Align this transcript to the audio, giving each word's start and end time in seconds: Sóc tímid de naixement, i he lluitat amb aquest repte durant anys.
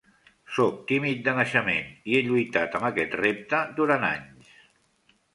Sóc 0.53 0.77
tímid 0.91 1.19
de 1.25 1.33
naixement, 1.39 1.91
i 2.11 2.17
he 2.19 2.21
lluitat 2.29 2.77
amb 2.79 2.87
aquest 2.89 3.13
repte 3.19 3.59
durant 3.81 4.07
anys. 4.09 4.49